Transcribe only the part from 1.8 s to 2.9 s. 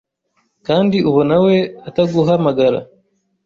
ataguhamagara